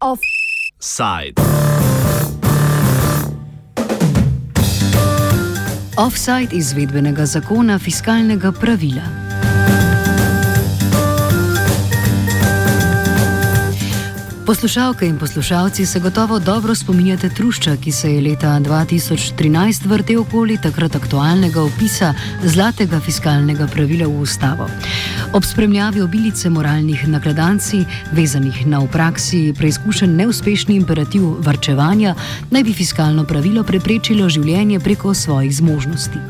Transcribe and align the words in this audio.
Offside. 0.00 1.40
Offside 5.96 6.48
izvedbenega 6.52 7.26
zakona 7.26 7.78
fiskalnega 7.78 8.52
pravila. 8.52 9.31
Poslušalke 14.52 15.06
in 15.06 15.18
poslušalci 15.18 15.86
se 15.86 16.00
gotovo 16.00 16.38
dobro 16.38 16.74
spominjate 16.74 17.28
trušča, 17.28 17.76
ki 17.76 17.92
se 17.92 18.14
je 18.14 18.20
leta 18.20 18.60
2013 18.60 19.86
vrtel 19.86 20.20
okoli 20.20 20.58
takrat 20.62 20.96
aktualnega 20.96 21.62
opisa 21.62 22.14
zlatega 22.44 23.00
fiskalnega 23.00 23.66
pravila 23.66 24.06
v 24.06 24.20
ustavo. 24.20 24.68
Ob 25.32 25.44
spremljavi 25.44 26.00
obilice 26.00 26.50
moralnih 26.50 27.08
nakladanci, 27.08 27.84
vezanih 28.12 28.66
na 28.66 28.78
v 28.78 28.90
praksi 28.92 29.54
preizkušen 29.58 30.16
neuspešni 30.16 30.76
imperativ 30.76 31.22
varčevanja, 31.40 32.14
naj 32.50 32.64
bi 32.64 32.72
fiskalno 32.72 33.24
pravilo 33.24 33.64
preprečilo 33.64 34.28
življenje 34.28 34.80
preko 34.80 35.14
svojih 35.14 35.56
zmožnosti. 35.56 36.20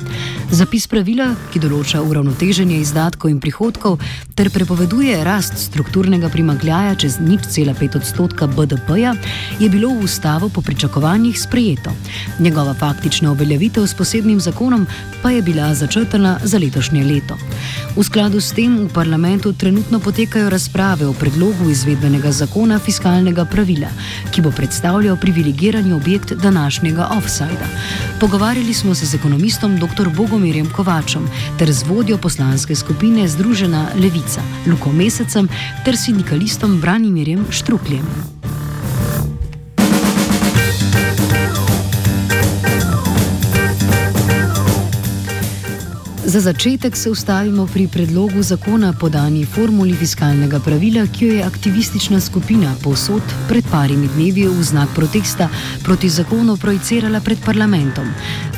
Zapis 0.51 0.87
pravila, 0.87 1.33
ki 1.51 1.59
določa 1.59 2.03
uravnoteženje 2.03 2.79
izdatkov 2.79 3.31
in 3.31 3.41
prihodkov 3.41 3.99
ter 4.37 4.51
prepoveduje 4.51 5.25
rast 5.25 5.59
strukturnega 5.59 6.29
primankljaja 6.29 6.95
čez 6.95 7.19
nič 7.19 7.51
cela 7.51 7.75
pet 7.75 7.97
odstotkov, 7.97 8.12
odstotka 8.13 8.47
BDP-ja, 8.47 9.17
je 9.57 9.69
bilo 9.73 9.89
v 9.89 10.05
ustavo 10.05 10.49
po 10.49 10.61
pričakovanjih 10.61 11.41
sprejeto. 11.41 11.91
Njegova 12.39 12.75
faktična 12.75 13.33
uveljavitev 13.33 13.87
s 13.87 13.95
posebnim 13.95 14.41
zakonom 14.41 14.87
pa 15.23 15.31
je 15.31 15.43
bila 15.43 15.75
začrtana 15.75 16.39
za 16.45 16.59
letošnje 16.59 17.05
leto. 17.05 17.37
V 17.97 18.05
skladu 18.05 18.41
s 18.41 18.53
tem 18.53 18.77
v 18.77 18.89
parlamentu 18.93 19.53
trenutno 19.53 20.01
potekajo 20.01 20.51
razprave 20.51 21.07
o 21.07 21.13
predlogu 21.13 21.71
izvedbenega 21.71 22.33
zakona 22.33 22.79
fiskalnega 22.79 23.45
pravila, 23.45 23.89
ki 24.31 24.43
bo 24.43 24.51
predstavljal 24.51 25.17
privilegirani 25.17 25.93
objekt 25.93 26.33
današnjega 26.33 27.09
offsajda. 27.17 27.69
Pogovarjali 28.21 28.75
smo 28.75 28.95
se 28.95 29.07
z 29.07 29.15
ekonomistom 29.15 29.79
dr. 29.79 30.09
Bogomirjem 30.17 30.71
Kovačem 30.73 31.29
ter 31.59 31.73
z 31.73 31.83
vodjo 31.89 32.19
poslanske 32.19 32.75
skupine 32.75 33.29
Združena 33.29 33.87
Levica 33.95 34.43
Luko 34.67 34.93
Mesecem 34.93 35.49
ter 35.85 35.97
sindikalistom 35.97 36.81
Branimirjem 36.81 37.47
Štrukljem. 37.51 38.02
Bye. 38.03 38.42
Za 46.25 46.41
začetek 46.41 46.97
se 46.97 47.11
ustavimo 47.11 47.67
pri 47.67 47.89
predlogu 47.89 48.43
zakona 48.43 48.93
podani 48.93 49.45
formuli 49.47 49.95
fiskalnega 49.95 50.61
pravila, 50.61 51.07
ki 51.07 51.27
jo 51.27 51.35
je 51.35 51.43
aktivistična 51.43 52.21
skupina 52.21 52.75
posod 52.83 53.23
pred 53.49 53.65
parimi 53.71 54.09
dnevi 54.15 54.47
v 54.47 54.63
znak 54.63 54.89
protesta 54.95 55.49
proti 55.83 56.09
zakonu 56.09 56.57
projicirala 56.57 57.21
pred 57.21 57.39
parlamentom. 57.45 58.07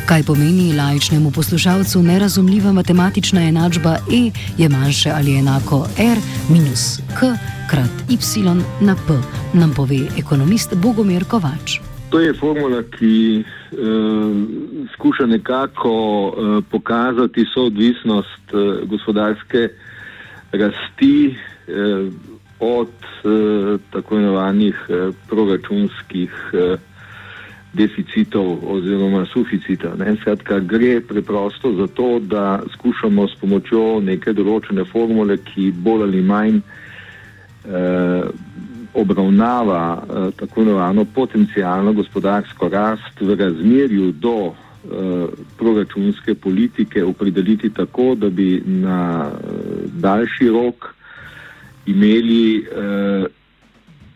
Kaj 0.07 0.23
pomeni 0.23 0.77
lajčnemu 0.77 1.31
poslušalcu 1.31 2.03
nerazumljiva 2.03 2.73
matematična 2.73 3.48
enačba 3.48 3.97
E 4.12 4.31
je 4.59 4.69
manjše 4.69 5.11
ali 5.11 5.37
enako 5.37 5.87
R 5.98 6.19
minus 6.48 7.01
K 7.19 7.33
krat 7.70 7.91
Y 8.09 8.45
na 8.81 8.97
P, 9.07 9.17
nam 9.55 9.75
pove 9.75 10.09
ekonomist 10.19 10.75
Bogomir 10.75 11.25
Kovač. 11.25 11.94
To 12.15 12.20
je 12.20 12.34
formula, 12.39 12.83
ki 12.95 13.43
uh, 13.43 13.79
skuša 14.95 15.27
nekako 15.27 15.95
uh, 16.29 16.65
pokazati 16.70 17.45
soodvisnost 17.55 18.55
uh, 18.55 18.89
gospodarske 18.89 19.69
rasti 20.53 21.35
uh, 21.35 22.12
od 22.61 22.95
uh, 23.25 23.80
tako 23.91 24.14
imenovanih 24.14 24.86
uh, 24.89 25.14
proračunskih 25.29 26.30
uh, 26.52 26.79
deficitov 27.73 28.63
oziroma 28.63 29.27
suficita. 29.27 29.96
Skratka, 30.20 30.61
gre 30.61 31.01
preprosto 31.01 31.75
za 31.75 31.86
to, 31.86 32.19
da 32.23 32.63
skušamo 32.73 33.29
s 33.29 33.35
pomočjo 33.41 34.01
neke 34.01 34.33
določene 34.33 34.85
formule, 34.85 35.36
ki 35.36 35.73
bolj 35.83 36.07
ali 36.07 36.23
manj 36.23 36.61
eh, 36.61 38.23
obravnava 38.95 40.03
eh, 40.03 40.31
tako 40.37 40.61
imenovano 40.61 41.05
potencijalno 41.05 41.93
gospodarsko 41.93 42.69
rast 42.69 43.21
v 43.21 43.35
razmerju 43.35 44.13
do 44.13 44.47
eh, 44.47 45.27
proračunske 45.59 46.35
politike 46.35 47.05
opredeliti 47.05 47.71
tako, 47.71 48.15
da 48.15 48.31
bi 48.31 48.63
na 48.67 49.31
eh, 49.31 49.47
daljši 49.93 50.49
rok 50.49 50.95
imeli 51.87 52.59
eh, 52.59 53.27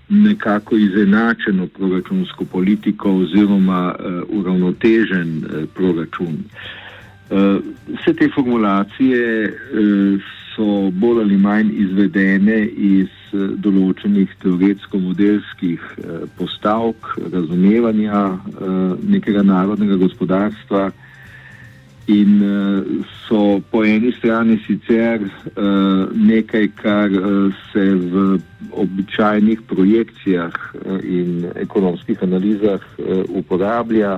nekako 0.09 0.77
izenačeno 0.77 1.67
proračunsko 1.67 2.45
politiko 2.45 3.13
oziroma 3.13 3.95
uh, 3.99 4.23
uravnotežen 4.29 5.39
uh, 5.39 5.69
proračun. 5.75 6.37
Uh, 7.31 7.63
vse 7.89 8.15
te 8.15 8.29
formulacije 8.35 9.49
uh, 9.49 10.21
so 10.59 10.91
bolj 10.91 11.21
ali 11.23 11.37
manj 11.39 11.71
izvedene 11.79 12.59
iz 12.67 13.11
uh, 13.33 13.53
določenih 13.63 14.33
teoretsko-modelskih 14.43 15.85
uh, 16.03 16.25
postavk, 16.39 17.13
razumevanja 17.33 18.23
uh, 18.35 18.97
nekega 19.07 19.45
narodnega 19.47 20.01
gospodarstva, 20.03 20.89
in 22.09 22.39
so 23.27 23.61
po 23.69 23.83
eni 23.85 24.09
strani 24.17 24.55
sicer 24.65 25.27
nekaj, 26.17 26.71
kar 26.81 27.13
se 27.69 27.83
v 27.85 28.23
običajnih 28.73 29.61
projekcijah 29.69 30.57
in 31.05 31.51
ekonomskih 31.53 32.23
analizah 32.25 32.81
uporablja, 33.29 34.15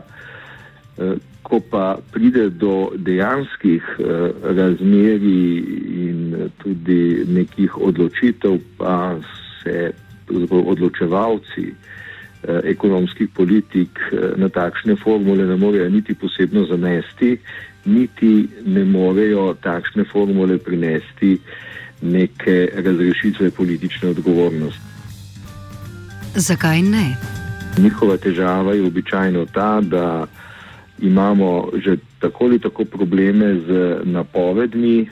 ko 1.50 1.58
pa 1.60 1.98
pride 2.12 2.48
do 2.50 2.92
dejanskih 2.96 3.82
uh, 3.98 4.06
razmeri 4.56 5.42
in 6.06 6.50
tudi 6.62 7.24
nekih 7.26 7.74
odločitev, 7.78 8.60
pa 8.78 9.18
se 9.62 9.90
odločevalci. 10.50 11.74
Ekonomskih 12.64 13.28
politik 13.36 13.98
na 14.40 14.48
takšne 14.48 14.94
formule 14.96 15.44
ne 15.44 15.56
morejo 15.60 15.90
niti 15.92 16.14
posebno 16.14 16.64
zanesti, 16.70 17.34
niti 17.84 18.48
ne 18.64 18.84
morejo 18.84 19.54
takšne 19.60 20.04
formule 20.08 20.58
prinesti 20.58 21.36
neke 22.02 22.68
razrešitve 22.74 23.50
politične 23.50 24.08
odgovornosti. 24.08 24.80
Zakaj 26.34 26.82
ne? 26.82 27.16
Njihova 27.78 28.16
težava 28.16 28.74
je 28.74 28.86
običajno 28.86 29.46
ta, 29.46 29.80
da 29.80 30.26
imamo 31.02 31.70
že 31.84 31.96
tako 32.20 32.44
ali 32.44 32.58
tako 32.58 32.84
probleme 32.84 33.54
z 33.66 34.00
napovedmi, 34.04 35.08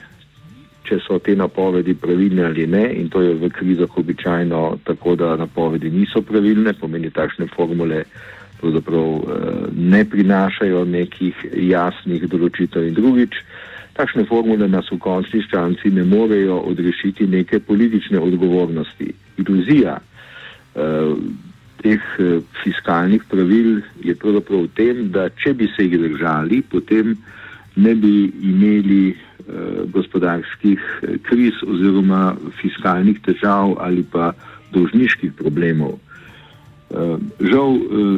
če 0.83 0.99
so 1.05 1.19
te 1.19 1.35
napovedi 1.35 1.93
pravilne 1.93 2.45
ali 2.45 2.67
ne, 2.67 2.85
in 2.93 3.09
to 3.09 3.21
je 3.21 3.33
v 3.33 3.49
krizah 3.49 3.97
običajno 3.97 4.79
tako, 4.83 5.15
da 5.15 5.35
napovedi 5.35 5.89
niso 5.89 6.21
pravilne, 6.21 6.73
pomeni 6.73 7.11
takšne 7.11 7.47
formule 7.55 8.03
pravzaprav 8.61 9.07
eh, 9.15 9.21
ne 9.75 10.05
prinašajo 10.05 10.85
nekih 10.85 11.45
jasnih 11.53 12.27
določitev 12.29 12.87
in 12.87 12.97
drugič. 12.97 13.41
Takšne 13.99 14.25
formule 14.29 14.67
nas 14.71 14.87
v 14.91 14.99
končni 15.03 15.41
ščanci 15.43 15.91
ne 15.91 16.05
morejo 16.07 16.61
odrešiti 16.71 17.27
neke 17.27 17.59
politične 17.59 18.19
odgovornosti. 18.19 19.13
Iluzija 19.39 19.99
eh, 19.99 21.13
teh 21.83 21.99
eh, 22.19 22.41
fiskalnih 22.63 23.23
pravil 23.29 23.81
je 24.03 24.15
pravzaprav 24.15 24.67
v 24.67 24.73
tem, 24.75 25.07
da 25.13 25.29
če 25.29 25.55
bi 25.55 25.69
se 25.75 25.87
jih 25.87 25.99
držali, 26.01 26.61
potem 26.61 27.15
ne 27.79 27.95
bi 27.95 28.29
imeli 28.43 29.03
eh, 29.11 29.15
gospodarskih 29.93 30.79
eh, 30.79 31.17
kriz 31.23 31.63
oziroma 31.63 32.35
fiskalnih 32.61 33.21
težav 33.25 33.77
ali 33.79 34.03
pa 34.03 34.33
dolžniških 34.75 35.33
problemov. 35.33 35.97
Žal 37.37 37.75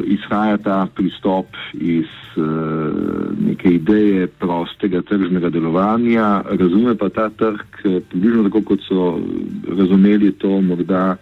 izhaja 0.08 0.56
ta 0.64 0.76
pristop 0.96 1.58
iz 1.76 2.08
neke 3.36 3.74
ideje 3.76 4.24
prostega 4.40 5.02
tržnega 5.04 5.50
delovanja, 5.52 6.40
razume 6.56 6.94
pa 6.96 7.10
ta 7.12 7.26
trg 7.28 7.82
približno 8.08 8.46
tako, 8.48 8.62
kot 8.72 8.86
so 8.88 9.10
razumeli 9.76 10.32
to 10.40 10.56
morda 10.64 11.18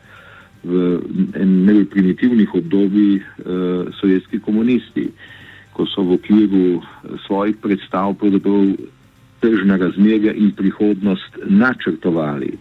v 0.65 1.01
enem 1.41 1.87
primitivnih 1.87 2.55
obdobij 2.55 3.21
sovjetski 4.01 4.41
komunisti, 4.45 5.07
ko 5.73 5.87
so 5.89 6.03
v 6.05 6.19
okviru 6.19 6.83
svojih 7.27 7.57
predstav 7.63 8.15
pravzaprav 8.21 8.75
tržna 9.41 9.77
razmerja 9.77 10.33
in 10.33 10.51
prihodnost 10.53 11.39
načrtovali. 11.49 12.53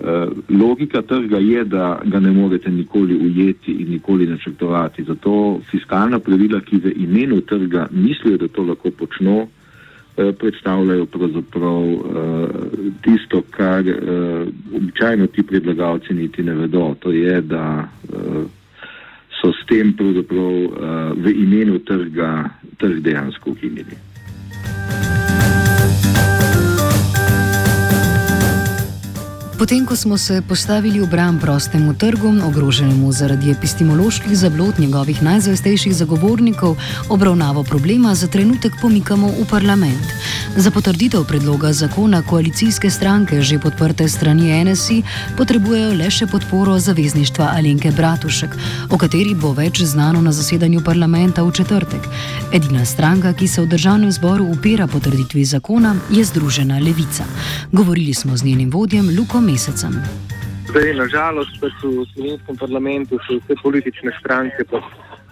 Eh, 0.00 0.28
logika 0.48 1.02
trga 1.02 1.38
je, 1.38 1.64
da 1.64 2.00
ga 2.04 2.20
ne 2.20 2.30
morete 2.32 2.70
nikoli 2.70 3.16
ujeti 3.16 3.72
in 3.72 3.90
nikoli 3.90 4.26
načrtovati. 4.26 5.04
Zato 5.04 5.60
fiskalna 5.70 6.18
pravila, 6.18 6.60
ki 6.60 6.76
v 6.76 6.92
imenu 6.96 7.40
trga 7.40 7.88
mislijo, 7.92 8.36
da 8.36 8.48
to 8.48 8.62
lahko 8.62 8.90
počno, 8.90 9.48
predstavljajo 10.16 11.06
pravzaprav 11.06 11.82
tisto, 13.02 13.42
kar 13.50 13.84
običajno 14.76 15.26
ti 15.26 15.42
predlagavci 15.42 16.14
niti 16.14 16.42
ne 16.42 16.54
vedo. 16.54 16.94
To 17.00 17.10
je, 17.10 17.40
da 17.40 17.88
so 19.40 19.52
s 19.52 19.66
tem 19.68 19.92
pravzaprav 19.96 21.14
v 21.16 21.34
imenu 21.36 21.78
trga 21.78 22.50
trg 22.78 23.00
dejansko 23.00 23.50
ukinili. 23.50 24.09
Potem, 29.60 29.84
ko 29.86 29.96
smo 29.96 30.16
se 30.18 30.42
postavili 30.48 31.00
v 31.00 31.06
bran 31.06 31.38
prostemu 31.38 31.92
trgu, 31.94 32.32
ogroženemu 32.48 33.12
zaradi 33.12 33.50
epistemoloških 33.50 34.36
zablod 34.36 34.78
njegovih 34.80 35.22
najzvestejših 35.22 35.94
zagovornikov, 35.94 36.76
obravnavo 37.08 37.62
problema 37.62 38.14
za 38.14 38.26
trenutek 38.26 38.72
pomikamo 38.80 39.28
v 39.28 39.44
parlament. 39.50 40.06
Za 40.56 40.70
potrditev 40.70 41.24
predloga 41.28 41.72
zakona 41.72 42.22
koalicijske 42.22 42.90
stranke, 42.90 43.42
že 43.42 43.58
podprte 43.58 44.08
strani 44.08 44.64
NSI, 44.64 45.02
potrebujejo 45.36 45.92
le 45.92 46.08
še 46.10 46.26
podporo 46.26 46.78
zavezništva 46.78 47.52
Alenke 47.52 47.92
Bratušek, 47.92 48.56
o 48.90 48.96
kateri 48.96 49.34
bo 49.34 49.52
več 49.52 49.82
znano 49.84 50.22
na 50.22 50.32
zasedanju 50.32 50.80
parlamenta 50.84 51.44
v 51.44 51.52
četrtek. 51.52 52.08
Edina 52.52 52.84
stranka, 52.84 53.32
ki 53.32 53.48
se 53.48 53.60
v 53.60 53.68
državnem 53.68 54.12
zboru 54.12 54.48
upira 54.56 54.86
potrditvi 54.86 55.44
zakona, 55.44 55.94
je 56.10 56.24
Združena 56.24 56.80
levica. 56.80 57.28
Govorili 57.72 58.14
smo 58.14 58.36
z 58.36 58.44
njenim 58.44 58.70
vodjem 58.70 59.12
Lukom 59.18 59.49
mesecem. 59.50 59.92
Zdaj, 60.70 60.94
nažalost, 60.94 61.50
pa 61.60 61.66
v 61.66 62.06
slovenskem 62.14 62.56
parlamentu 62.56 63.18
so 63.26 63.42
vse 63.42 63.54
politične 63.62 64.14
stranke 64.20 64.62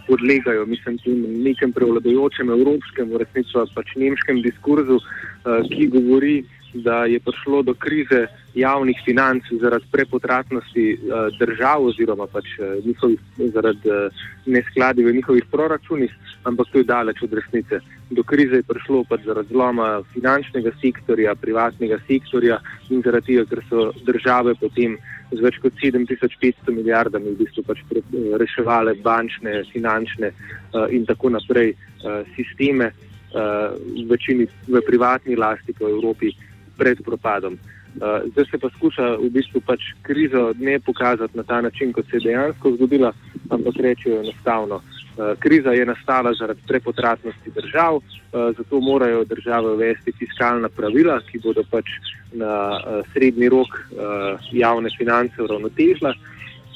podlegajo, 0.09 0.67
mislim, 0.67 0.99
nekem 1.47 1.73
prevladojočem 1.73 2.50
evropskem, 2.50 3.12
v 3.12 3.23
resnici 3.23 3.55
pač 3.75 3.94
nemškem 3.94 4.43
diskurzu, 4.43 4.99
uh, 4.99 5.62
ki 5.70 5.87
govori, 5.94 6.43
da 6.75 7.05
je 7.05 7.20
prišlo 7.20 7.62
do 7.62 7.75
krize 7.75 8.26
javnih 8.55 8.97
financ 9.05 9.44
zaradi 9.61 9.85
prepotratnosti 9.93 10.87
uh, 10.93 11.38
držav 11.38 11.85
oziroma 11.85 12.26
pač, 12.26 12.44
uh, 12.59 12.85
njihovih, 12.85 13.20
zaradi 13.37 13.88
uh, 13.88 14.12
neskladi 14.47 15.05
v 15.05 15.12
njihovih 15.12 15.44
proračunih, 15.50 16.12
ampak 16.44 16.67
to 16.73 16.79
je 16.79 16.85
daleč 16.85 17.23
od 17.23 17.32
resnice. 17.32 17.81
Do 18.11 18.23
krize 18.23 18.61
je 18.61 18.69
prišlo 18.69 19.05
pač 19.09 19.25
zaradi 19.25 19.49
zloma 19.53 20.03
finančnega 20.12 20.70
sektorja, 20.81 21.35
privatnega 21.35 21.99
sektorja 22.06 22.61
in 22.91 23.03
zaradi 23.03 23.26
tega, 23.26 23.44
ker 23.50 23.65
so 23.69 23.91
države 24.06 24.55
potem 24.61 24.97
z 25.32 25.41
več 25.44 25.59
kot 25.61 25.73
7500 25.82 26.73
milijardami 26.73 27.35
v 27.35 27.44
bistvu 27.44 27.62
pač 27.69 27.85
reševale 28.41 28.94
bančne, 29.05 29.61
finančne 29.73 30.32
in 30.88 31.05
tako 31.05 31.35
naprej 31.37 31.75
sisteme, 32.32 32.88
uh, 32.88 33.76
v 33.76 34.09
večini 34.09 34.49
v 34.69 34.81
privatni 34.87 35.37
lasti 35.37 35.73
po 35.73 35.88
Evropi 35.88 36.32
pred 36.79 37.03
propadom. 37.05 37.59
Uh, 37.99 38.31
zdaj 38.31 38.45
se 38.51 38.59
pa 38.59 38.69
skuša 38.77 39.07
v 39.19 39.31
bistvu 39.35 39.61
pač 39.67 39.81
krizo 40.03 40.53
ne 40.59 40.79
pokazati 40.79 41.37
na 41.37 41.43
ta 41.43 41.61
način, 41.61 41.93
kot 41.93 42.07
se 42.11 42.17
je 42.17 42.31
dejansko 42.31 42.77
zgodila, 42.77 43.13
ampak 43.51 43.81
rečejo 43.81 44.21
enostavno. 44.23 44.77
Uh, 44.77 45.35
kriza 45.39 45.73
je 45.75 45.87
nastala 45.87 46.33
zaradi 46.39 46.61
prepotratnosti 46.69 47.51
držav, 47.51 47.97
uh, 47.97 48.03
zato 48.57 48.81
morajo 48.81 49.25
države 49.25 49.73
uvesti 49.73 50.13
fiskalna 50.19 50.69
pravila, 50.69 51.19
ki 51.31 51.43
bodo 51.43 51.65
pač 51.71 51.91
na 52.33 52.79
uh, 52.79 53.03
srednji 53.13 53.49
rok 53.49 53.69
uh, 53.75 54.39
javne 54.53 54.91
finance 54.99 55.43
uravnotežila. 55.43 56.15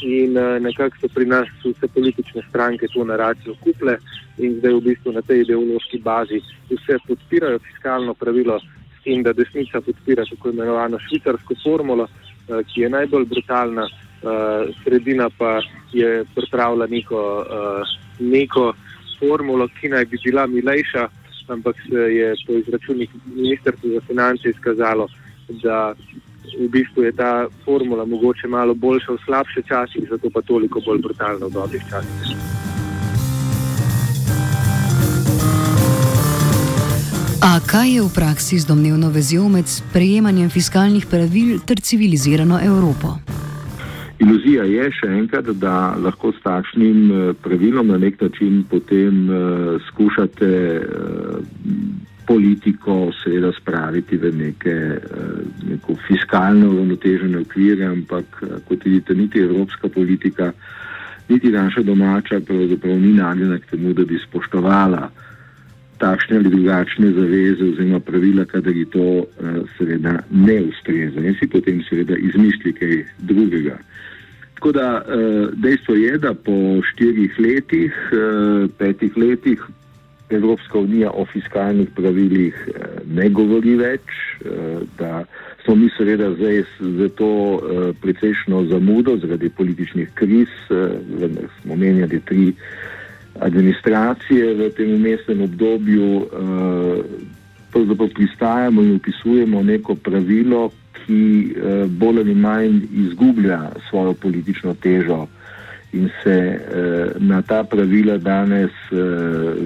In 0.02 0.34
uh, 0.36 0.58
nekako 0.58 0.96
so 1.00 1.08
pri 1.14 1.26
nas 1.26 1.48
vse 1.62 1.86
politične 1.94 2.42
stranke 2.48 2.88
to 2.90 3.04
naracijo 3.04 3.54
kuple 3.62 3.98
in 4.38 4.58
zdaj 4.58 4.74
v 4.74 4.84
bistvu 4.88 5.12
na 5.12 5.22
tej 5.22 5.44
ideološki 5.44 6.00
bazi 6.02 6.40
vse 6.70 6.98
podpirajo 7.06 7.58
fiskalno 7.58 8.14
pravilo 8.14 8.58
in 9.04 9.22
da 9.22 9.32
desnica 9.32 9.80
podpira 9.80 10.24
tako 10.30 10.50
imenovano 10.50 10.98
švicarsko 10.98 11.54
formulo, 11.64 12.04
uh, 12.04 12.60
ki 12.66 12.80
je 12.80 12.88
najbolj 12.88 13.24
brutalna, 13.24 13.86
uh, 13.86 14.74
sredina 14.84 15.30
pa 15.38 15.60
je 15.92 16.24
pripravila 16.34 16.86
neko, 16.86 17.22
uh, 17.40 17.96
neko 18.20 18.72
formulo, 19.18 19.68
ki 19.80 19.88
naj 19.88 20.04
bi 20.04 20.18
bila 20.24 20.46
milejša, 20.46 21.08
ampak 21.48 21.76
se 21.88 21.96
je 22.14 22.34
po 22.46 22.52
izračunih 22.52 23.10
ministrstva 23.34 23.90
za 23.90 24.00
finance 24.06 24.48
izkazalo, 24.48 25.08
da 25.62 25.94
v 26.58 26.68
bistvu 26.68 27.02
je 27.02 27.12
ta 27.12 27.46
formula 27.64 28.04
mogoče 28.04 28.48
malo 28.48 28.74
boljša 28.74 29.12
v 29.12 29.18
slabših 29.24 29.64
časih, 29.68 30.08
zato 30.10 30.30
pa 30.30 30.42
toliko 30.42 30.80
bolj 30.86 31.02
brutalna 31.02 31.46
v 31.46 31.50
dobrih 31.50 31.82
časih. 31.90 32.51
A 37.42 37.58
kaj 37.58 37.90
je 37.90 38.02
v 38.06 38.10
praksi 38.14 38.54
z 38.54 38.70
domnevno 38.70 39.10
vezijo 39.10 39.48
med 39.50 39.66
sprejemanjem 39.66 40.46
fiskalnih 40.46 41.06
pravil 41.10 41.58
ter 41.66 41.80
civilizirano 41.82 42.60
Evropo? 42.62 43.18
Iluzija 44.22 44.62
je 44.62 44.84
še 44.94 45.08
enkrat, 45.10 45.50
da 45.58 45.96
lahko 45.98 46.30
s 46.30 46.38
takšnim 46.44 47.00
eh, 47.10 47.32
pravilom 47.42 47.90
na 47.90 47.98
nek 47.98 48.20
način 48.22 48.60
potem 48.70 49.26
uh, 49.26 49.74
skušate 49.88 50.52
uh, 50.78 51.42
politiko 52.30 53.10
seveda 53.24 53.50
spraviti 53.58 54.20
v 54.22 54.30
neke 54.38 54.76
uh, 55.02 55.98
fiskalno 56.06 56.70
uravnotežene 56.76 57.42
okvire, 57.42 57.90
ampak 57.90 58.38
kot 58.70 58.86
vidite, 58.86 59.18
niti 59.18 59.42
evropska 59.42 59.90
politika, 59.90 60.52
niti 61.26 61.50
naša 61.50 61.82
domača 61.82 62.38
pravzaprav 62.46 63.02
ni 63.02 63.16
nagnjena 63.18 63.58
k 63.58 63.74
temu, 63.74 63.98
da 63.98 64.06
bi 64.06 64.22
spoštovala 64.28 65.10
uh, 65.10 65.28
takšne 66.02 66.36
ali 66.40 66.50
drugačne 66.50 67.12
zaveze 67.14 67.64
oziroma 67.64 68.00
pravila, 68.00 68.44
kadar 68.44 68.76
je 68.76 68.86
to 68.90 69.06
uh, 69.22 69.26
seveda 69.78 70.18
ne 70.30 70.58
ustreza 70.70 71.22
in 71.22 71.36
si 71.38 71.46
potem 71.46 71.82
seveda 71.86 72.18
izmisli 72.18 72.72
kaj 72.74 73.04
drugega. 73.30 73.78
Tako 74.56 74.72
da 74.72 74.88
uh, 74.98 75.54
dejstvo 75.54 75.94
je, 75.94 76.18
da 76.18 76.34
po 76.34 76.56
štirih 76.90 77.38
letih, 77.38 77.94
uh, 78.10 78.66
petih 78.78 79.16
letih 79.16 79.62
Evropska 80.32 80.78
unija 80.78 81.10
o 81.10 81.26
fiskalnih 81.28 81.90
pravilih 81.94 82.56
ne 83.04 83.26
govori 83.28 83.74
več, 83.76 84.14
da 84.96 85.26
smo 85.64 85.74
mi 85.76 85.90
seveda 85.92 86.30
zdaj 86.38 86.62
za 86.80 87.08
to 87.18 87.28
precejšno 88.00 88.62
zamudo 88.70 89.18
zaradi 89.20 89.50
političnih 89.52 90.08
kriz, 90.14 90.48
vendar 91.20 91.50
smo 91.60 91.76
menjali 91.76 92.20
tri 92.24 92.46
administracije 93.42 94.54
v 94.54 94.70
tem 94.76 94.94
umestnem 94.94 95.42
obdobju 95.42 96.16
uh, 96.16 96.24
pristajamo 98.14 98.82
in 98.82 98.94
upisujemo 98.94 99.62
neko 99.62 99.94
pravilo, 99.94 100.70
ki 100.92 101.54
uh, 101.56 101.90
bolj 101.90 102.20
ali 102.20 102.34
manj 102.34 102.80
izgublja 102.92 103.70
svojo 103.90 104.12
politično 104.12 104.74
težo. 104.74 105.26
In 105.92 106.08
se 106.22 106.58
uh, 106.58 107.22
na 107.22 107.42
ta 107.42 107.64
pravila 107.64 108.18
danes 108.18 108.70
uh, 108.90 108.98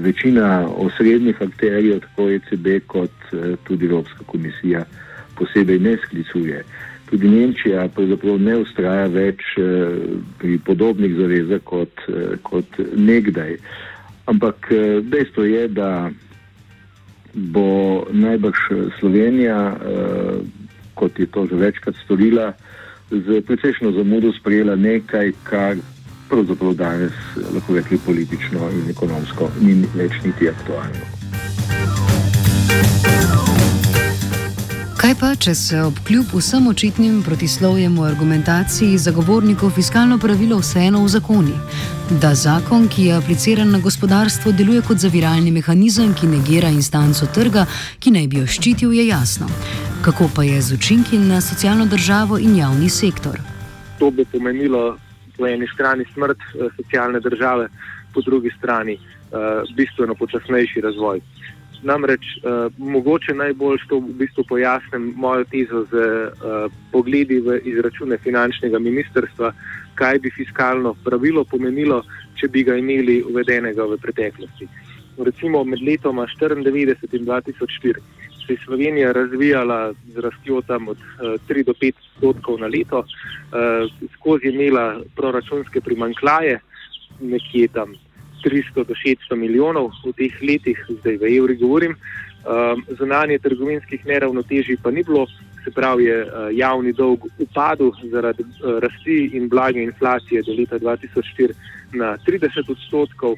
večina 0.02 0.66
osrednjih 0.76 1.42
akterjev, 1.42 2.00
tako 2.00 2.30
ECB 2.30 2.66
kot 2.86 3.10
uh, 3.32 3.54
tudi 3.64 3.86
Evropska 3.86 4.24
komisija, 4.26 4.84
posebej 5.38 5.78
ne 5.78 5.96
sklicuje. 6.06 6.64
Tudi 7.10 7.28
Nemčija 7.28 7.88
pravzaprav 7.94 8.38
ne 8.42 8.56
ustraja 8.58 9.06
več 9.06 9.42
eh, 9.58 9.64
pri 10.38 10.58
podobnih 10.58 11.14
zavezah 11.14 11.62
kot, 11.64 12.02
eh, 12.08 12.34
kot 12.42 12.80
nekdaj. 12.96 13.56
Ampak 14.26 14.70
eh, 14.74 15.00
dejstvo 15.02 15.44
je, 15.46 15.68
da 15.68 16.10
bo 17.34 18.06
najbrž 18.10 18.58
Slovenija, 18.98 19.76
kot 20.96 21.18
je 21.20 21.26
to 21.26 21.44
že 21.46 21.58
večkrat 21.60 21.98
storila, 22.04 22.54
z 23.10 23.42
precejšno 23.44 23.92
zamudo 23.92 24.32
sprejela 24.32 24.72
nekaj, 24.76 25.34
kar 25.44 25.76
pravzaprav 26.32 26.74
danes 26.74 27.12
lahko 27.54 27.76
rekli 27.76 27.98
politično 28.06 28.70
in 28.72 28.88
ekonomsko 28.90 29.50
ni 29.60 29.84
več 29.94 30.16
niti 30.24 30.48
aktualno. 30.48 31.16
Kaj 34.96 35.12
pa, 35.20 35.28
če 35.36 35.52
se 35.52 35.80
ob 35.84 35.98
kljub 36.08 36.30
vsem 36.32 36.64
očitnim 36.70 37.18
protislovjem 37.24 37.98
v 38.00 38.04
argumentaciji 38.08 38.96
zagovornikov 38.96 39.74
fiskalno 39.76 40.16
pravilo 40.18 40.56
vseeno 40.62 41.02
v 41.04 41.10
zakoni? 41.12 41.56
Da 42.22 42.30
zakon, 42.32 42.86
ki 42.88 43.10
je 43.10 43.18
apliciran 43.18 43.74
na 43.74 43.80
gospodarstvo, 43.84 44.54
deluje 44.56 44.80
kot 44.88 45.02
zaviralni 45.04 45.52
mehanizem, 45.52 46.14
ki 46.16 46.30
negira 46.32 46.70
instanco 46.72 47.28
trga, 47.28 47.66
ki 48.00 48.14
naj 48.16 48.28
bi 48.32 48.40
jo 48.40 48.46
ščitil, 48.48 48.94
je 48.96 49.04
jasno. 49.10 49.50
Kako 50.06 50.30
pa 50.32 50.46
je 50.48 50.62
z 50.64 50.80
učinki 50.80 51.20
na 51.20 51.42
socialno 51.44 51.84
državo 51.92 52.40
in 52.40 52.56
javni 52.56 52.88
sektor? 52.88 53.36
To 54.00 54.08
bi 54.10 54.24
pomenilo 54.32 54.96
po 55.36 55.44
eni 55.44 55.68
strani 55.74 56.08
smrt 56.14 56.40
eh, 56.40 56.72
socialne 56.80 57.20
države, 57.20 57.68
po 58.16 58.24
drugi 58.24 58.48
strani 58.56 58.96
uh, 58.96 59.60
bistveno 59.76 60.14
počasnejši 60.16 60.80
razvoj. 60.80 61.20
Namreč 61.82 62.24
uh, 62.36 62.72
mogoče 62.78 63.34
najbolj 63.34 63.78
to 63.88 64.00
v 64.00 64.14
bistvu 64.20 64.44
pojasnim 64.48 65.12
mojo 65.16 65.44
tezo 65.44 65.84
z 65.90 65.94
uh, 65.94 66.72
pogledi 66.92 67.40
v 67.40 67.60
izračune 67.64 68.18
finančnega 68.18 68.78
ministrstva, 68.78 69.52
kaj 69.94 70.18
bi 70.18 70.30
fiskalno 70.30 70.94
pravilo 71.04 71.44
pomenilo, 71.44 72.02
če 72.36 72.48
bi 72.48 72.64
ga 72.64 72.76
imeli 72.76 73.22
uvedenega 73.22 73.84
v 73.84 73.98
preteklosti. 74.02 74.68
Recimo 75.18 75.64
med 75.64 75.80
letoma 75.80 76.26
1994 76.40 77.16
in 77.16 77.24
2004 77.24 78.00
se 78.46 78.52
je 78.52 78.58
Slovenija 78.64 79.12
razvijala 79.12 79.92
z 80.14 80.20
rastjo 80.20 80.62
tam 80.62 80.88
od 80.88 80.98
3 81.48 81.64
do 81.64 81.72
5 81.72 81.92
odstotkov 82.14 82.60
na 82.60 82.66
leto, 82.66 83.04
skozi 84.14 84.48
imela 84.48 85.00
proračunske 85.16 85.80
primankljaje, 85.80 86.60
nekje 87.20 87.68
tam 87.68 87.94
300 88.46 88.86
do 88.86 88.94
600 88.94 89.36
milijonov 89.36 89.90
v 90.04 90.14
teh 90.14 90.38
letih, 90.42 90.78
zdaj 91.00 91.18
v 91.18 91.34
evri 91.34 91.58
govorim. 91.58 91.96
Zunanje 92.98 93.40
trgovinskih 93.42 94.06
neravnotežij 94.06 94.78
pa 94.82 94.90
ni 94.94 95.02
bilo, 95.02 95.26
se 95.64 95.70
pravi, 95.74 96.04
je 96.04 96.18
javni 96.54 96.92
dolg 96.92 97.26
upadel 97.42 97.90
zaradi 98.12 98.44
rasti 98.84 99.16
in 99.34 99.48
blage 99.48 99.82
inflacije 99.82 100.42
do 100.46 100.54
leta 100.54 100.78
2004 100.78 101.52
na 101.92 102.14
30 102.26 102.70
odstotkov, 102.70 103.34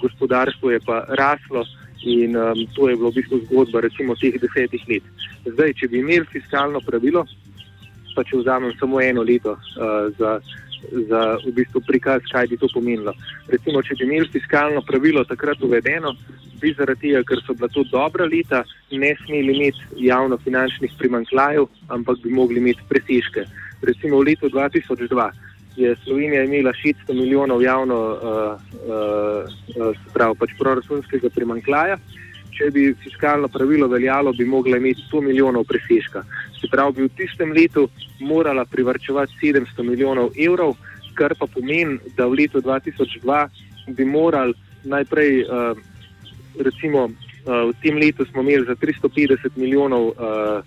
gospodarstvo 0.00 0.70
je 0.70 0.80
pa 0.86 1.04
raslo. 1.08 1.66
In 2.06 2.36
um, 2.36 2.54
to 2.76 2.88
je 2.88 2.96
bilo 2.96 3.10
v 3.10 3.18
bistvu 3.18 3.40
zgodba, 3.44 3.80
recimo, 3.82 4.14
teh 4.14 4.38
desetih 4.38 4.84
let. 4.86 5.02
Zdaj, 5.42 5.72
če 5.80 5.88
bi 5.90 5.98
imeli 5.98 6.30
fiskalno 6.30 6.78
pravilo, 6.86 7.24
pa 8.14 8.22
če 8.22 8.38
vzamem 8.38 8.70
samo 8.78 9.00
eno 9.02 9.24
leto 9.26 9.56
za, 10.18 10.38
za 11.08 11.22
v 11.44 11.52
bistvu 11.56 11.82
prikaz, 11.86 12.22
kaj 12.32 12.46
bi 12.50 12.58
to 12.60 12.68
pomenilo. 12.72 13.14
Recimo, 13.48 13.82
če 13.82 13.96
bi 13.98 14.06
imeli 14.06 14.28
fiskalno 14.32 14.82
pravilo 14.86 15.24
takrat 15.24 15.62
uvedeno, 15.62 16.14
bi 16.60 16.74
zaradi 16.78 17.08
tega, 17.08 17.22
ker 17.26 17.42
so 17.44 17.54
bila 17.54 17.68
to 17.72 17.84
dobra 17.90 18.26
leta, 18.26 18.64
ne 18.90 19.14
smeli 19.24 19.54
imeti 19.56 20.06
javno-finančnih 20.08 20.94
primankljajev, 20.98 21.68
ampak 21.94 22.22
bi 22.24 22.34
mogli 22.34 22.62
imeti 22.62 22.86
presežke. 22.88 23.46
Recimo 23.82 24.18
v 24.18 24.32
letu 24.32 24.50
2002 24.50 25.30
je 25.78 25.94
Slovenija 26.04 26.44
imela 26.44 26.72
600 26.74 27.14
milijonov 27.14 27.62
javno, 27.62 27.98
uh, 27.98 28.56
uh, 29.78 30.00
prav, 30.14 30.34
pač 30.34 30.56
proračunskega 30.58 31.30
primankljaja. 31.34 31.98
Če 32.58 32.72
bi 32.74 32.88
fiskalno 32.98 33.46
pravilo 33.48 33.86
veljalo, 33.86 34.32
bi 34.34 34.44
mogla 34.44 34.80
imeti 34.80 35.04
100 35.06 35.20
milijonov 35.28 35.64
presežka. 35.68 36.24
Se 36.58 36.66
pravi, 36.70 36.96
bi 36.96 37.06
v 37.06 37.14
tistem 37.20 37.52
letu 37.54 37.86
morala 38.20 38.64
privrčevati 38.66 39.38
700 39.42 39.84
milijonov 39.86 40.32
evrov, 40.34 40.74
kar 41.14 41.34
pa 41.38 41.46
pomeni, 41.46 42.00
da 42.16 42.26
v 42.26 42.40
letu 42.42 42.62
2002 42.62 43.94
bi 43.94 44.04
morali 44.04 44.54
najprej, 44.84 45.44
uh, 45.44 45.78
recimo, 46.58 47.06
uh, 47.06 47.70
v 47.70 47.76
tem 47.82 47.98
letu 47.98 48.26
smo 48.26 48.42
imeli 48.42 48.66
za 48.66 48.74
350 48.74 49.54
milijonov 49.56 50.10
uh, 50.10 50.58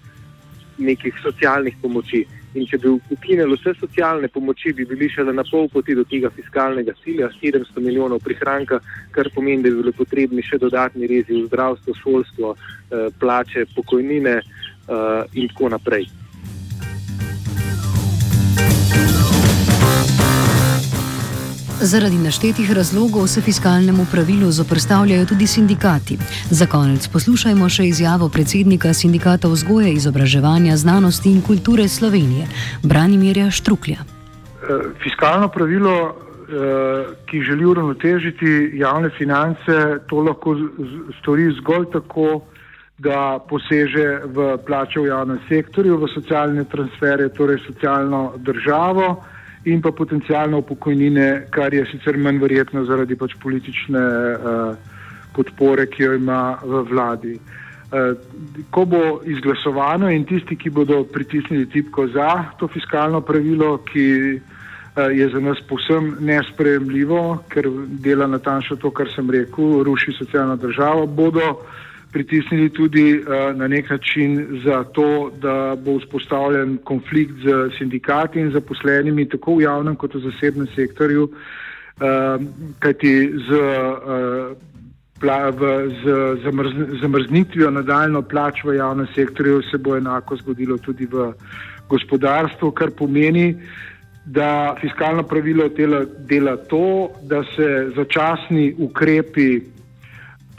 nekih 0.78 1.20
socialnih 1.24 1.76
pomoči. 1.82 2.24
In 2.54 2.66
če 2.68 2.78
bi 2.84 2.90
ukinili 2.92 3.56
vse 3.56 3.74
socialne 3.80 4.28
pomoči, 4.28 4.74
bi 4.76 4.86
bili 4.86 5.08
šele 5.10 5.32
na 5.34 5.46
pol 5.48 5.70
poti 5.72 5.96
do 5.96 6.04
tega 6.04 6.30
fiskalnega 6.36 6.94
cilja, 7.04 7.30
700 7.40 7.80
milijonov 7.80 8.20
prihranka, 8.26 8.82
kar 9.16 9.30
pomeni, 9.36 9.64
da 9.64 9.72
bi 9.72 9.80
bili 9.80 9.94
potrebni 9.96 10.44
še 10.44 10.60
dodatni 10.60 11.08
rezi 11.08 11.38
v 11.38 11.46
zdravstvo, 11.48 11.96
šolstvo, 12.02 12.56
eh, 12.56 13.08
plače, 13.20 13.70
pokojnine 13.76 14.36
eh, 14.42 15.40
in 15.40 15.48
tako 15.54 15.72
naprej. 15.78 16.10
Zaradi 21.84 22.16
naštetih 22.16 22.72
razlogov 22.72 23.28
se 23.28 23.42
fiskalnemu 23.42 24.06
pravilu 24.12 24.52
zoprstavljajo 24.52 25.26
tudi 25.26 25.48
sindikati. 25.48 26.18
Za 26.50 26.66
konec 26.66 27.08
poslušajmo 27.08 27.70
še 27.70 27.88
izjavo 27.88 28.30
predsednika 28.30 28.94
sindikata 28.94 29.50
vzgoje, 29.50 29.94
izobraževanja, 29.94 30.78
znanosti 30.78 31.32
in 31.32 31.42
kulture 31.42 31.88
Slovenije, 31.88 32.46
Branimirja 32.84 33.50
Štruklja. 33.52 33.98
Eh, 33.98 34.94
fiskalno 35.04 35.50
pravilo, 35.50 35.96
eh, 36.06 37.10
ki 37.26 37.42
želi 37.50 37.66
uravnotežiti 37.66 38.72
javne 38.74 39.10
finance, 39.18 39.98
to 40.08 40.22
lahko 40.22 40.56
stori 41.20 41.50
zgolj 41.58 41.90
tako, 41.94 42.42
da 42.98 43.40
poseže 43.50 44.22
v 44.26 44.58
plače 44.68 45.00
v 45.00 45.06
javnem 45.08 45.40
sektorju, 45.50 45.98
v 45.98 46.14
socialne 46.14 46.64
transfere, 46.64 47.30
torej 47.30 47.58
socialno 47.66 48.34
državo 48.38 49.24
in 49.66 49.82
pa 49.82 49.92
potencijalno 49.92 50.62
pokojnine, 50.62 51.48
kar 51.50 51.74
je 51.74 51.86
sicer 51.92 52.18
manj 52.18 52.40
verjetno 52.42 52.86
zaradi 52.86 53.16
pač 53.16 53.36
politične 53.42 54.02
uh, 54.02 54.94
podpore, 55.36 55.86
ki 55.88 56.04
jo 56.04 56.14
ima 56.18 56.58
v 56.64 56.82
vladi. 56.90 57.36
Uh, 57.92 58.16
ko 58.74 58.86
bo 58.86 59.04
izglasovano 59.28 60.10
in 60.10 60.26
tisti, 60.26 60.58
ki 60.58 60.72
bodo 60.74 61.04
pritisnili 61.04 61.70
tipko 61.70 62.08
za 62.08 62.56
to 62.58 62.68
fiskalno 62.68 63.22
pravilo, 63.22 63.78
ki 63.86 64.08
uh, 64.40 65.12
je 65.14 65.30
za 65.30 65.40
nas 65.40 65.62
posem 65.70 66.16
nesprejemljivo, 66.20 67.44
ker 67.54 67.70
dela 68.02 68.28
natančno 68.28 68.80
to, 68.82 68.90
kar 68.92 69.14
sem 69.14 69.30
rekel, 69.30 69.84
ruši 69.86 70.18
socialno 70.18 70.58
državo, 70.58 71.06
bodo 71.06 71.46
uh, 71.52 71.80
pritisnili 72.12 72.70
tudi 72.70 73.20
uh, 73.20 73.56
na 73.56 73.68
nek 73.68 73.90
način 73.90 74.62
za 74.66 74.84
to, 74.84 75.32
da 75.42 75.76
bo 75.86 75.98
vzpostavljen 76.00 76.78
konflikt 76.84 77.34
z 77.44 77.78
sindikati 77.78 78.40
in 78.40 78.52
zaposlenimi 78.52 79.30
tako 79.30 79.56
v 79.56 79.62
javnem 79.62 79.96
kot 79.96 80.16
v 80.16 80.20
zasebnem 80.20 80.68
sektorju, 80.76 81.24
uh, 81.24 82.42
kajti 82.80 83.14
z, 83.48 83.62
uh, 83.62 84.58
pla, 85.22 85.50
v, 85.50 85.72
z 86.04 86.18
zamrz, 86.44 86.74
zamrznitvijo 87.02 87.72
nadaljno 87.72 88.22
plač 88.22 88.64
v 88.64 88.76
javnem 88.76 89.08
sektorju 89.16 89.62
se 89.72 89.78
bo 89.78 89.96
enako 89.98 90.36
zgodilo 90.36 90.78
tudi 90.78 91.06
v 91.06 91.32
gospodarstvu, 91.90 92.72
kar 92.72 92.92
pomeni, 92.98 93.56
da 94.26 94.76
fiskalno 94.82 95.24
pravilo 95.24 95.68
dela, 95.70 96.06
dela 96.30 96.56
to, 96.58 97.10
da 97.24 97.44
se 97.56 97.92
začasni 97.96 98.76
ukrepi 98.78 99.62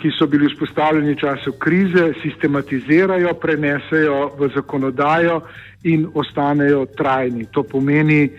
ki 0.03 0.11
so 0.19 0.27
bili 0.27 0.49
vzpostavljeni 0.51 1.15
v 1.15 1.19
času 1.21 1.53
krize, 1.53 2.13
sistematizirajo, 2.23 3.35
prenesejo 3.35 4.33
v 4.39 4.49
zakonodajo 4.55 5.41
in 5.85 6.09
ostanejo 6.15 6.87
trajni. 6.99 7.47
To 7.55 7.63
pomeni, 7.63 8.31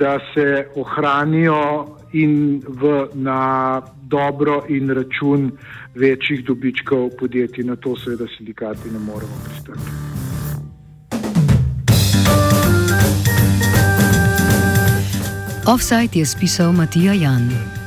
da 0.00 0.18
se 0.34 0.66
ohranijo 0.80 1.86
in 2.12 2.62
v, 2.68 3.08
na 3.14 3.82
dobro 4.02 4.62
in 4.68 4.90
račun 4.90 5.50
večjih 5.94 6.44
dobičkov 6.44 7.10
podjetij. 7.18 7.64
Na 7.64 7.76
to 7.76 7.96
seveda 7.96 8.24
sindikati 8.36 8.90
ne 8.90 8.98
moremo 8.98 9.36
pristati. 9.44 9.90
Offside 15.66 16.18
je 16.18 16.26
spisal 16.26 16.72
Matija 16.72 17.12
Jan. 17.12 17.79